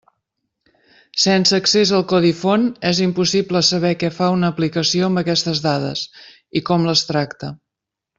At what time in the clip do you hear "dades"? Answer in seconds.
5.67-6.03